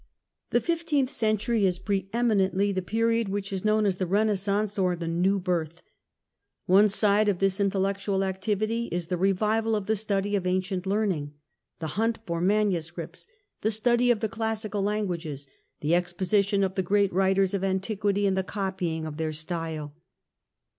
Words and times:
The 0.49 0.59
fifteenth 0.61 1.11
century 1.11 1.63
is 1.63 1.77
pre 1.77 2.09
eminently 2.11 2.71
the 2.71 2.81
period 2.81 3.29
which 3.29 3.53
is 3.53 3.63
known 3.63 3.85
as 3.85 3.97
the 3.97 4.07
Renaissance, 4.07 4.79
or 4.79 4.95
the 4.95 5.07
new 5.07 5.37
birth. 5.37 5.83
One 6.65 6.89
side 6.89 7.29
of 7.29 7.37
this 7.37 7.59
intellectual 7.59 8.23
activity 8.23 8.85
is 8.91 9.05
the 9.05 9.17
revival 9.17 9.75
of 9.75 9.85
the 9.85 9.95
study 9.95 10.35
of 10.35 10.47
ancient 10.47 10.87
learning— 10.87 11.35
the 11.81 12.01
hunt 12.01 12.17
for 12.25 12.41
manuscripts, 12.41 13.27
the 13.61 13.69
study 13.69 14.09
of 14.09 14.21
the 14.21 14.27
classical 14.27 14.81
languages, 14.81 15.47
the 15.81 15.93
exposition 15.93 16.63
of 16.63 16.73
the 16.73 16.81
great 16.81 17.13
writers 17.13 17.53
of 17.53 17.63
antiquity 17.63 18.25
and 18.25 18.35
the 18.35 18.43
copying 18.43 19.05
of 19.05 19.17
their 19.17 19.31
style. 19.31 19.93